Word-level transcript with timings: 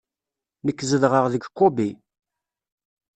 Nekk 0.65 0.79
zedɣeɣ 0.89 1.25
deg 1.33 1.43
Kobe. 1.57 1.87